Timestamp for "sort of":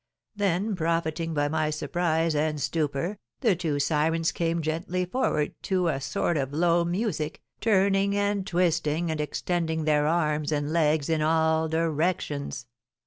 6.01-6.51